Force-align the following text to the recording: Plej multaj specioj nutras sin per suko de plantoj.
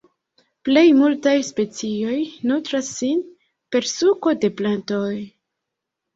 Plej 0.69 0.85
multaj 1.01 1.33
specioj 1.49 2.15
nutras 2.53 2.89
sin 3.01 3.21
per 3.77 3.89
suko 3.93 4.35
de 4.43 4.53
plantoj. 4.63 5.13